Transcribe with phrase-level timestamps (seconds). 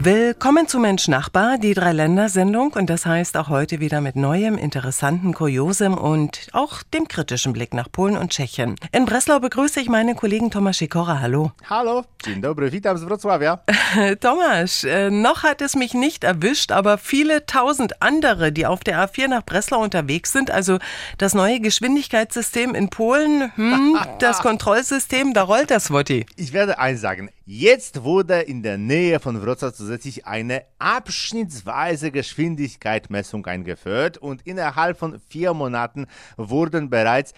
[0.00, 2.72] Willkommen zu Mensch Nachbar, die Drei-Länder-Sendung.
[2.74, 7.74] Und das heißt auch heute wieder mit neuem, interessanten Kuriosem und auch dem kritischen Blick
[7.74, 8.76] nach Polen und Tschechien.
[8.92, 11.20] In Breslau begrüße ich meinen Kollegen Tomasz Sikora.
[11.20, 11.50] Hallo.
[11.68, 13.58] Hallo, dzień dobry, witam z Wrocławia.
[14.20, 19.04] Tomasz, äh, noch hat es mich nicht erwischt, aber viele tausend andere, die auf der
[19.04, 20.78] A4 nach Breslau unterwegs sind, also
[21.18, 26.24] das neue Geschwindigkeitssystem in Polen, hm, das Kontrollsystem, da rollt das Wotti.
[26.36, 27.30] Ich werde eins sagen.
[27.50, 35.18] Jetzt wurde in der Nähe von Wrocław zusätzlich eine abschnittsweise Geschwindigkeitsmessung eingeführt und innerhalb von
[35.28, 37.34] vier Monaten wurden bereits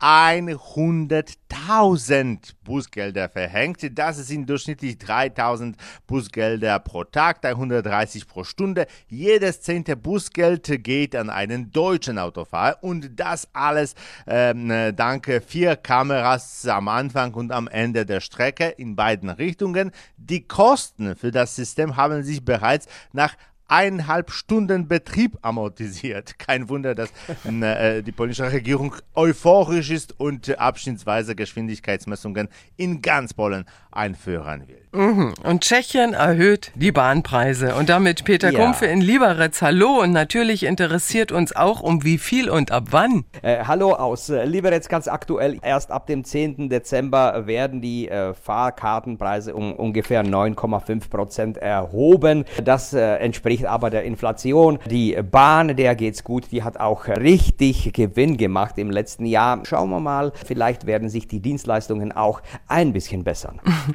[0.00, 3.98] 100.000 Bußgelder verhängt.
[3.98, 5.74] Das sind durchschnittlich 3.000
[6.06, 8.86] Bußgelder pro Tag, 130 pro Stunde.
[9.08, 13.94] Jedes zehnte Bußgeld geht an einen deutschen Autofahrer und das alles
[14.26, 19.92] ähm, dank vier Kameras am Anfang und am Ende der Strecke in beiden Richtungen.
[20.16, 23.34] Die Kosten für das System haben sich bereits nach
[23.68, 26.38] eineinhalb Stunden Betrieb amortisiert.
[26.38, 27.10] Kein Wunder, dass
[27.44, 33.64] äh, die polnische Regierung euphorisch ist und äh, abschnittsweise Geschwindigkeitsmessungen in ganz Polen
[33.98, 34.78] einführen will.
[34.92, 35.34] Mhm.
[35.44, 37.74] Und Tschechien erhöht die Bahnpreise.
[37.74, 38.58] Und damit Peter ja.
[38.58, 39.60] Kumpfe in Liberec.
[39.60, 40.00] Hallo.
[40.02, 43.24] Und natürlich interessiert uns auch, um wie viel und ab wann.
[43.42, 45.58] Äh, hallo aus äh, Liberec ganz aktuell.
[45.62, 46.70] Erst ab dem 10.
[46.70, 52.44] Dezember werden die äh, Fahrkartenpreise um ungefähr 9,5 Prozent erhoben.
[52.64, 54.78] Das äh, entspricht aber der Inflation.
[54.90, 56.50] Die Bahn, der geht's gut.
[56.50, 59.60] Die hat auch richtig Gewinn gemacht im letzten Jahr.
[59.64, 60.32] Schauen wir mal.
[60.46, 63.60] Vielleicht werden sich die Dienstleistungen auch ein bisschen bessern.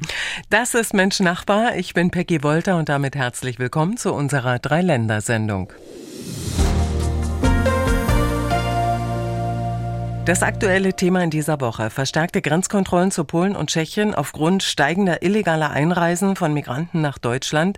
[0.50, 1.76] Das ist Mensch Nachbar.
[1.76, 5.72] Ich bin Peggy Wolter und damit herzlich willkommen zu unserer Dreiländersendung.
[10.26, 11.90] Das aktuelle Thema in dieser Woche.
[11.90, 17.78] Verstärkte Grenzkontrollen zu Polen und Tschechien aufgrund steigender illegaler Einreisen von Migranten nach Deutschland.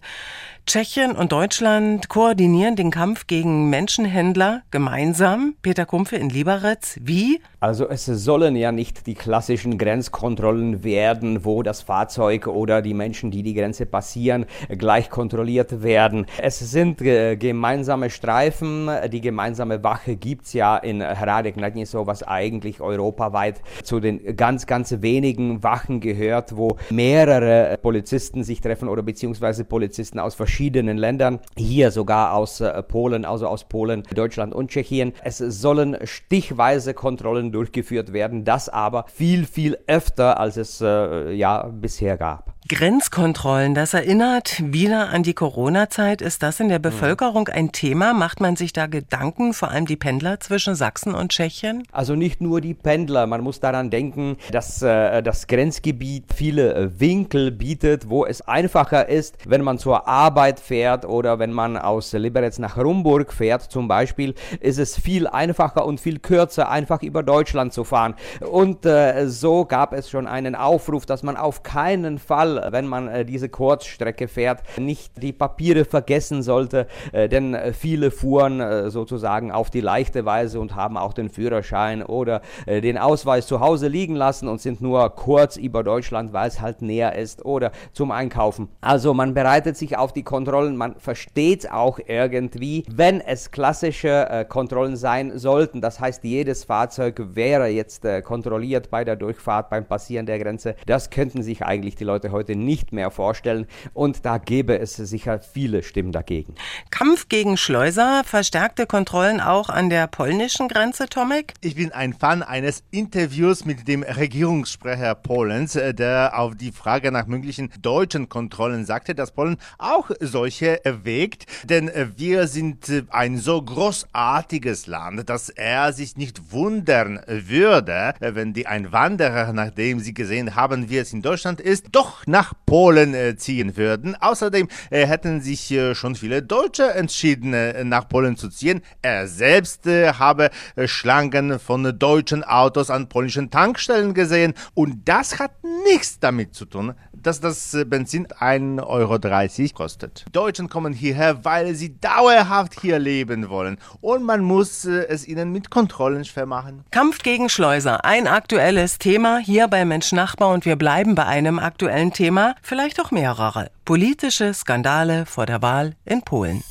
[0.67, 5.53] Tschechien und Deutschland koordinieren den Kampf gegen Menschenhändler gemeinsam.
[5.61, 6.99] Peter Kumpfe in Liberec.
[6.99, 7.39] Wie?
[7.59, 13.29] Also es sollen ja nicht die klassischen Grenzkontrollen werden, wo das Fahrzeug oder die Menschen,
[13.29, 16.25] die die Grenze passieren, gleich kontrolliert werden.
[16.41, 18.89] Es sind äh, gemeinsame Streifen.
[19.11, 21.55] Die gemeinsame Wache gibt's ja in Hradec
[21.85, 28.61] so was eigentlich europaweit zu den ganz, ganz wenigen Wachen gehört, wo mehrere Polizisten sich
[28.61, 33.65] treffen oder beziehungsweise Polizisten aus verschiedenen verschiedenen Ländern, hier sogar aus äh, Polen, also aus
[33.65, 35.11] Polen, Deutschland und Tschechien.
[35.21, 41.63] Es sollen stichweise Kontrollen durchgeführt werden, das aber viel, viel öfter, als es äh, ja
[41.63, 42.54] bisher gab.
[42.67, 46.23] Grenzkontrollen, das erinnert wieder an die Corona-Zeit.
[46.23, 48.15] Ist das in der Bevölkerung ein Thema?
[48.15, 51.83] Macht man sich da Gedanken, vor allem die Pendler zwischen Sachsen und Tschechien?
[51.91, 53.27] Also nicht nur die Pendler.
[53.27, 59.09] Man muss daran denken, dass äh, das Grenzgebiet viele äh, Winkel bietet, wo es einfacher
[59.09, 63.87] ist, wenn man zur Arbeit fährt oder wenn man aus Liberec nach Rumburg fährt zum
[63.87, 68.15] Beispiel, ist es viel einfacher und viel kürzer, einfach über Deutschland zu fahren.
[68.39, 73.07] Und äh, so gab es schon einen Aufruf, dass man auf keinen Fall wenn man
[73.07, 79.51] äh, diese Kurzstrecke fährt, nicht die Papiere vergessen sollte, äh, denn viele fuhren äh, sozusagen
[79.51, 84.15] auf die leichte Weise und haben auch den Führerschein oder den Ausweis zu Hause liegen
[84.15, 88.69] lassen und sind nur kurz über Deutschland, weil es halt näher ist oder zum Einkaufen.
[88.81, 94.95] Also man bereitet sich auf die Kontrollen, man versteht auch irgendwie, wenn es klassische Kontrollen
[94.95, 100.39] sein sollten, das heißt jedes Fahrzeug wäre jetzt kontrolliert bei der Durchfahrt, beim Passieren der
[100.39, 103.65] Grenze, das könnten sich eigentlich die Leute heute heute nicht mehr vorstellen.
[103.93, 106.53] Und da gäbe es sicher viele Stimmen dagegen.
[106.91, 111.53] Kampf gegen Schleuser, verstärkte Kontrollen auch an der polnischen Grenze, Tomek?
[111.61, 117.11] Ich bin ein Fan eines Interviews mit dem Regierungssprecher Polens, äh, der auf die Frage
[117.11, 121.45] nach möglichen deutschen Kontrollen sagte, dass Polen auch solche erwägt.
[121.63, 128.13] Denn äh, wir sind äh, ein so großartiges Land, dass er sich nicht wundern würde,
[128.19, 133.13] wenn die Einwanderer, nachdem sie gesehen haben, wie es in Deutschland ist, doch nach Polen
[133.13, 134.13] äh, ziehen würden.
[134.19, 137.55] Außerdem äh, hätten sich äh, schon viele Deutsche entschieden,
[137.87, 138.81] nach Polen zu ziehen.
[139.01, 140.49] Er selbst habe
[140.85, 145.51] Schlangen von deutschen Autos an polnischen Tankstellen gesehen und das hat
[145.85, 150.25] nichts damit zu tun, dass das Benzin 1,30 Euro kostet.
[150.31, 155.69] Deutschen kommen hierher, weil sie dauerhaft hier leben wollen und man muss es ihnen mit
[155.69, 156.83] Kontrollen schwer machen.
[156.91, 161.59] Kampf gegen Schleuser, ein aktuelles Thema hier bei Mensch Nachbar und wir bleiben bei einem
[161.59, 163.69] aktuellen Thema, vielleicht auch mehrere.
[163.85, 166.63] Politische Skandale vor der Wahl in Polen.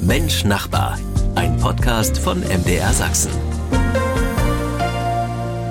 [0.00, 0.98] Mensch Nachbar,
[1.34, 3.47] ein Podcast von MDR Sachsen.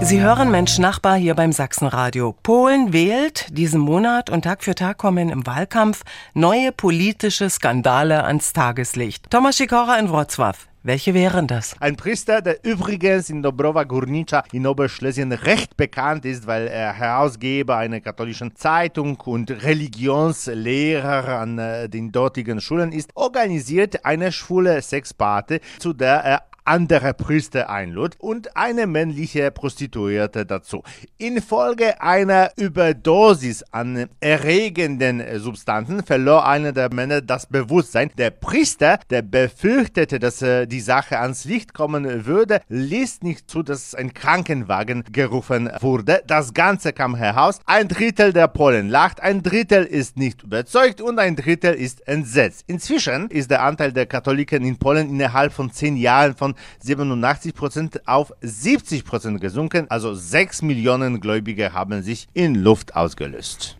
[0.01, 2.33] Sie hören Mensch Nachbar hier beim Sachsenradio.
[2.44, 6.03] Polen wählt diesen Monat und Tag für Tag kommen im Wahlkampf
[6.33, 9.29] neue politische Skandale ans Tageslicht.
[9.29, 10.55] Thomas Sikora in Wrocław.
[10.83, 11.75] Welche wären das?
[11.81, 17.75] Ein Priester, der übrigens in Dobrowa Górnicza in Oberschlesien recht bekannt ist, weil er Herausgeber
[17.75, 25.59] einer katholischen Zeitung und Religionslehrer an äh, den dortigen Schulen ist, organisiert eine schwule Sexparty,
[25.79, 30.84] zu der er andere Priester einlud und eine männliche Prostituierte dazu.
[31.18, 38.12] Infolge einer Überdosis an erregenden Substanzen verlor einer der Männer das Bewusstsein.
[38.18, 43.64] Der Priester, der befürchtete, dass äh, die Sache ans Licht kommen würde, ließ nicht zu,
[43.64, 46.22] dass ein Krankenwagen gerufen wurde.
[46.28, 47.60] Das Ganze kam heraus.
[47.66, 52.66] Ein Drittel der Polen lacht, ein Drittel ist nicht überzeugt und ein Drittel ist entsetzt.
[52.68, 58.07] Inzwischen ist der Anteil der Katholiken in Polen innerhalb von zehn Jahren von 87 Prozent
[58.07, 59.88] auf 70 Prozent gesunken.
[59.89, 63.77] Also 6 Millionen Gläubige haben sich in Luft ausgelöst.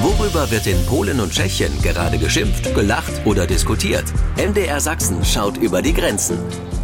[0.00, 4.04] Worüber wird in Polen und Tschechien gerade geschimpft, gelacht oder diskutiert?
[4.36, 6.38] MDR Sachsen schaut über die Grenzen.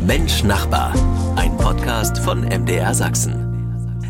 [0.05, 0.93] Mensch Nachbar,
[1.37, 3.44] ein Podcast von MDR Sachsen.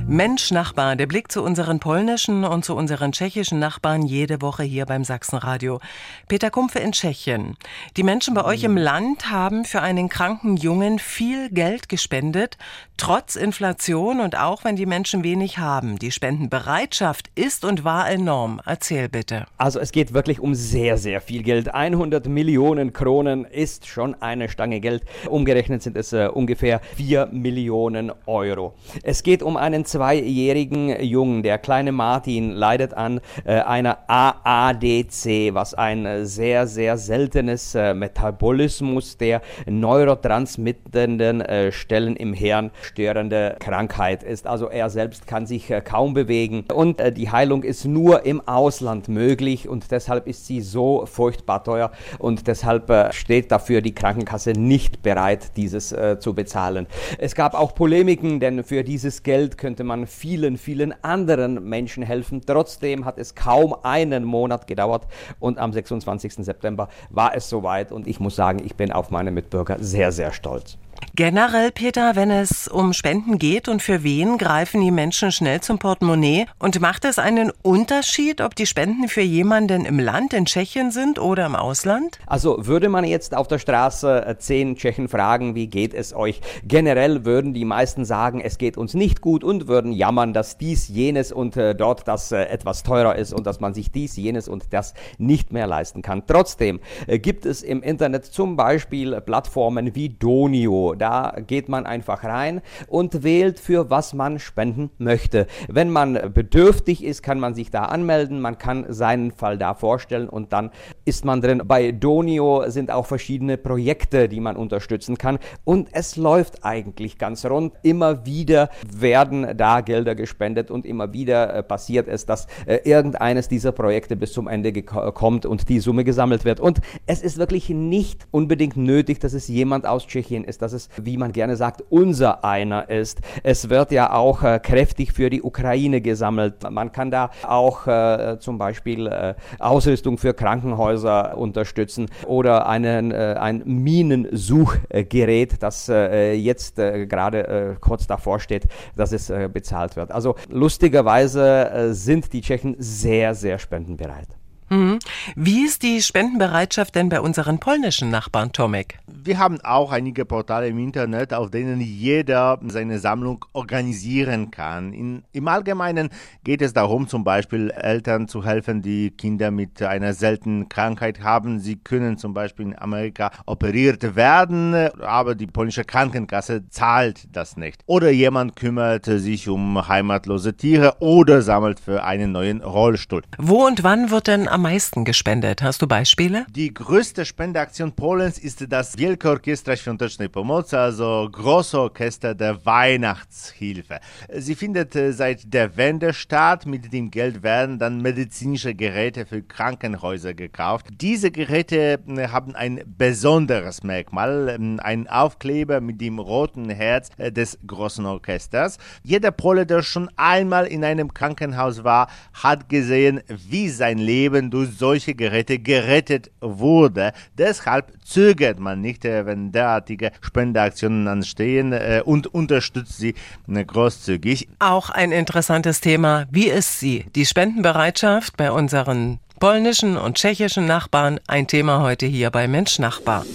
[0.06, 4.84] Mensch Nachbar, der Blick zu unseren polnischen und zu unseren tschechischen Nachbarn jede Woche hier
[4.84, 5.80] beim Sachsenradio.
[6.28, 7.56] Peter Kumpfe in Tschechien.
[7.96, 12.58] Die Menschen bei euch im Land haben für einen kranken Jungen viel Geld gespendet,
[12.98, 15.98] trotz Inflation und auch wenn die Menschen wenig haben.
[15.98, 18.60] Die Spendenbereitschaft ist und war enorm.
[18.66, 19.46] Erzähl bitte.
[19.56, 21.74] Also es geht wirklich um sehr, sehr viel Geld.
[21.74, 25.02] 100 Millionen Kronen ist schon eine Stange Geld.
[25.30, 28.74] Umgerechnet sind es äh, ungefähr 4 Millionen Euro.
[29.02, 35.73] Es geht um einen zweijährigen Jungen, der kleine Martin, leidet an äh, einer AADC, was
[35.75, 44.25] ein äh, sehr, sehr seltenes äh, Metabolismus der neurotransmittenden äh, Stellen im Hirn störende Krankheit
[44.25, 44.49] ist.
[44.49, 48.40] Also er selbst kann sich äh, kaum bewegen und äh, die Heilung ist nur im
[48.49, 54.55] Ausland möglich und deshalb ist sie so furchtbar teuer und deshalb steht dafür die Krankenkasse
[54.55, 56.87] nicht bereit, dieses zu bezahlen.
[57.19, 62.42] Es gab auch Polemiken, denn für dieses Geld könnte man vielen, vielen anderen Menschen helfen.
[62.44, 65.06] Trotzdem hat es kaum einen Monat gedauert
[65.40, 66.34] und am 26.
[66.44, 70.32] September war es soweit und ich muss sagen, ich bin auf meine Mitbürger sehr, sehr
[70.32, 70.78] stolz.
[71.17, 75.79] Generell, Peter, wenn es um Spenden geht und für wen greifen die Menschen schnell zum
[75.79, 76.46] Portemonnaie?
[76.58, 81.20] Und macht es einen Unterschied, ob die Spenden für jemanden im Land, in Tschechien sind
[81.20, 82.19] oder im Ausland?
[82.26, 86.41] Also würde man jetzt auf der Straße äh, zehn Tschechen fragen, wie geht es euch?
[86.64, 90.88] Generell würden die meisten sagen, es geht uns nicht gut und würden jammern, dass dies,
[90.88, 94.49] jenes und äh, dort das äh, etwas teurer ist und dass man sich dies, jenes
[94.49, 96.25] und das nicht mehr leisten kann.
[96.26, 102.60] Trotzdem gibt es im Internet zum Beispiel Plattformen wie Donio da geht man einfach rein
[102.86, 105.46] und wählt, für was man spenden möchte.
[105.69, 110.28] Wenn man bedürftig ist, kann man sich da anmelden, man kann seinen Fall da vorstellen
[110.28, 110.70] und dann
[111.06, 111.62] ist man drin.
[111.64, 117.46] Bei Donio sind auch verschiedene Projekte, die man unterstützen kann und es läuft eigentlich ganz
[117.46, 117.72] rund.
[117.82, 123.48] Immer wieder werden da Gelder gespendet und immer wieder äh, passiert es, dass äh, irgendeines
[123.48, 126.61] dieser Projekte bis zum Ende kommt und die Summe gesammelt wird.
[126.61, 130.88] Und es ist wirklich nicht unbedingt nötig, dass es jemand aus Tschechien ist, dass es
[131.02, 133.21] wie man gerne sagt, unser einer ist.
[133.43, 136.69] Es wird ja auch äh, kräftig für die Ukraine gesammelt.
[136.71, 143.37] Man kann da auch äh, zum Beispiel äh, Ausrüstung für Krankenhäuser unterstützen oder einen, äh,
[143.38, 148.64] ein Minensuchgerät, das äh, jetzt äh, gerade kurz davor steht,
[148.97, 150.11] dass es bezahlt wird.
[150.11, 154.28] Also lustigerweise sind die Tschechen sehr, sehr spendenbereit.
[154.71, 154.99] Mhm.
[155.37, 158.99] Wie ist die Spendenbereitschaft denn bei unseren polnischen Nachbarn, Tomek?
[159.26, 164.93] Wir haben auch einige Portale im Internet, auf denen jeder seine Sammlung organisieren kann.
[164.93, 166.11] In, Im Allgemeinen
[166.45, 171.59] geht es darum, zum Beispiel Eltern zu helfen, die Kinder mit einer seltenen Krankheit haben.
[171.59, 177.81] Sie können zum Beispiel in Amerika operiert werden, aber die polnische Krankenkasse zahlt das nicht.
[177.87, 183.23] Oder jemand kümmert sich um heimatlose Tiere oder sammelt für einen neuen Rollstuhl.
[183.38, 185.62] Wo und wann wird denn am meisten gespendet?
[185.62, 186.45] Hast du Beispiele?
[186.50, 194.00] Die größte Spendeaktion Polens ist das Wielkie Orkiestra Świątecznej Pomocy, also große Orchester der Weihnachtshilfe.
[194.38, 196.66] Sie findet äh, seit der Wende statt.
[196.66, 200.87] Mit dem Geld werden dann medizinische Geräte für Krankenhäuser gekauft.
[200.90, 207.30] Diese Geräte äh, haben ein besonderes Merkmal, ähm, ein Aufkleber mit dem roten Herz äh,
[207.30, 208.78] des großen Orchesters.
[209.04, 214.71] Jeder Pole, der schon einmal in einem Krankenhaus war, hat gesehen, wie sein Leben durch
[214.76, 217.12] solche Geräte gerettet wurde.
[217.38, 223.14] Deshalb zögert man nicht, wenn derartige Spendeaktionen anstehen und unterstützt sie
[223.46, 224.49] großzügig.
[224.58, 226.26] Auch ein interessantes Thema.
[226.30, 227.04] Wie ist sie?
[227.14, 231.20] Die Spendenbereitschaft bei unseren polnischen und tschechischen Nachbarn.
[231.26, 233.26] Ein Thema heute hier bei Mensch Nachbar.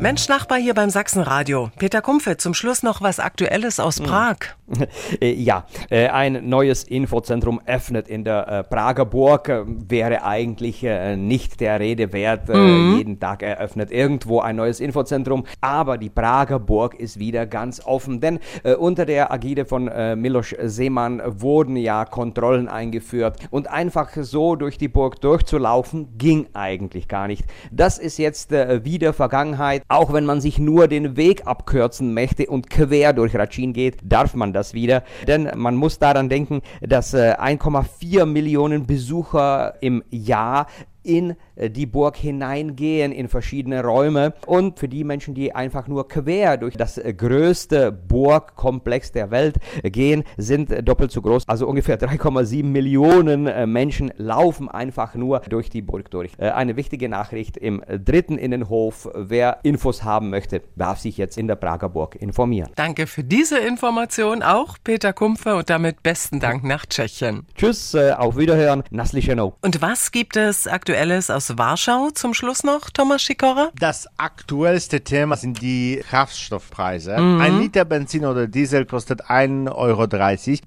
[0.00, 1.70] Mensch Nachbar hier beim Sachsenradio.
[1.76, 4.06] Peter Kumpfe, zum Schluss noch was Aktuelles aus hm.
[4.06, 4.36] Prag.
[5.20, 9.50] Äh, ja, äh, ein neues Infozentrum öffnet in der äh, Prager Burg.
[9.66, 12.48] Wäre eigentlich nicht der Rede wert.
[12.48, 12.94] Mhm.
[12.96, 15.44] Jeden Tag eröffnet irgendwo ein neues Infozentrum.
[15.60, 18.20] Aber die Prager Burg ist wieder ganz offen.
[18.20, 18.38] Denn
[18.78, 19.90] unter der Agide von
[20.20, 23.38] Miloš Seemann wurden ja Kontrollen eingeführt.
[23.50, 27.44] Und einfach so durch die Burg durchzulaufen, ging eigentlich gar nicht.
[27.70, 29.82] Das ist jetzt wieder Vergangenheit.
[29.90, 34.34] Auch wenn man sich nur den Weg abkürzen möchte und quer durch Ratschin geht, darf
[34.34, 35.02] man das wieder.
[35.26, 40.68] Denn man muss daran denken, dass 1,4 äh, Millionen Besucher im Jahr
[41.02, 41.34] in
[41.68, 44.34] die Burg hineingehen, in verschiedene Räume.
[44.46, 49.56] Und für die Menschen, die einfach nur quer durch das äh, größte Burgkomplex der Welt
[49.82, 51.48] äh, gehen, sind doppelt so groß.
[51.48, 56.38] Also ungefähr 3,7 Millionen Menschen laufen einfach nur durch die Burg durch.
[56.38, 59.08] Eine wichtige Nachricht im dritten Innenhof.
[59.14, 62.70] Wer Infos haben möchte, darf sich jetzt in der Prager Burg informieren.
[62.76, 67.46] Danke für diese Information auch, Peter Kumpfer, und damit besten Dank nach Tschechien.
[67.54, 69.56] Tschüss, auf Wiederhören, Naslicheno.
[69.60, 73.70] Und was gibt es Aktuelles aus Warschau zum Schluss noch, Thomas Schikora?
[73.78, 77.18] Das aktuellste Thema sind die Kraftstoffpreise.
[77.18, 77.40] Mhm.
[77.40, 80.06] Ein Liter Benzin oder Diesel kostet 1,30 Euro.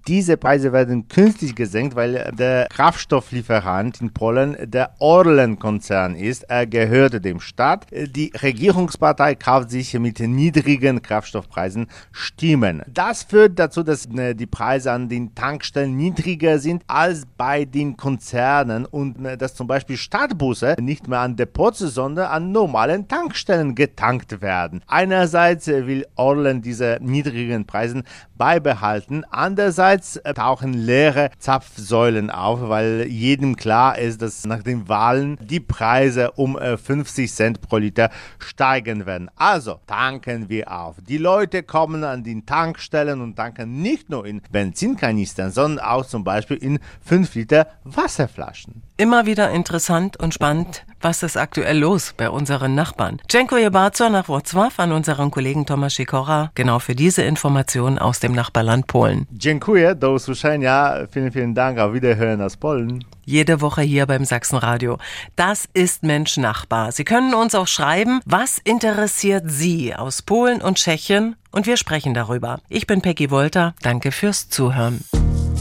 [0.07, 6.43] Diese Preise werden künstlich gesenkt, weil der Kraftstofflieferant in Polen der Orlen-Konzern ist.
[6.43, 7.87] Er gehört dem Staat.
[7.91, 12.81] Die Regierungspartei kauft sich mit niedrigen Kraftstoffpreisen Stimmen.
[12.87, 17.97] Das führt dazu, dass äh, die Preise an den Tankstellen niedriger sind als bei den
[17.97, 23.75] Konzernen und äh, dass zum Beispiel Stadtbusse nicht mehr an Depots, sondern an normalen Tankstellen
[23.75, 24.81] getankt werden.
[24.87, 28.03] Einerseits will Orlen diese niedrigen Preisen
[28.37, 35.59] beibehalten, andererseits tauchen leere Zapfsäulen auf, weil jedem klar ist, dass nach den Wahlen die
[35.59, 39.29] Preise um 50 äh, Cent pro Liter steigen werden.
[39.35, 40.95] Also tanken wir auf.
[41.07, 46.23] Die Leute kommen an den Tankstellen und tanken nicht nur in Benzinkanistern, sondern auch zum
[46.23, 48.83] Beispiel in 5 Liter Wasserflaschen.
[48.97, 50.52] Immer wieder interessant und spannend,
[51.01, 53.17] was ist aktuell los bei unseren Nachbarn.
[53.29, 58.35] Dziękuję bardzo nach Wrocław an unseren Kollegen Tomasz Sikora, genau für diese Informationen aus dem
[58.35, 59.25] Nachbarland Polen.
[59.31, 60.93] Dziękuję, do usłyszenia.
[61.11, 63.03] Vielen, vielen Dank, auf Wiederhören aus Polen.
[63.25, 64.97] Jede Woche hier beim Sachsenradio.
[65.35, 66.91] Das ist Mensch Nachbar.
[66.91, 71.35] Sie können uns auch schreiben, was interessiert Sie aus Polen und Tschechien?
[71.51, 72.59] Und wir sprechen darüber.
[72.69, 73.73] Ich bin Peggy Wolter.
[73.81, 75.03] Danke fürs Zuhören.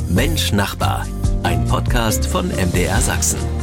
[0.09, 1.05] Mensch Nachbar
[1.43, 3.62] ein Podcast von MDR Sachsen.